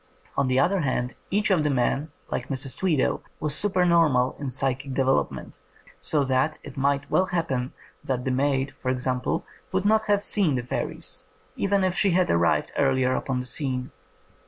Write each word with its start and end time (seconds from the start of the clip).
On 0.35 0.47
the 0.47 0.59
other 0.59 0.79
hand, 0.79 1.13
each 1.29 1.51
of 1.51 1.63
the 1.63 1.69
men, 1.69 2.09
like 2.31 2.49
Mrs. 2.49 2.75
Tweedale, 2.75 3.21
was 3.39 3.53
supernormal 3.53 4.35
in 4.39 4.49
psychic 4.49 4.95
de 4.95 5.03
velopment, 5.03 5.59
so 5.99 6.23
that 6.23 6.57
it 6.63 6.75
might 6.75 7.07
well 7.11 7.27
happen 7.27 7.71
that 8.03 8.25
the 8.25 8.31
maid, 8.31 8.73
for 8.81 8.89
example, 8.89 9.45
would 9.71 9.85
not 9.85 10.05
have 10.05 10.23
seen 10.23 10.55
the 10.55 10.63
fairies, 10.63 11.25
even 11.55 11.83
if 11.83 11.93
she 11.95 12.09
had 12.17 12.31
arrived 12.31 12.71
earlier 12.77 13.13
upon 13.13 13.39
the 13.41 13.45
scene. 13.45 13.91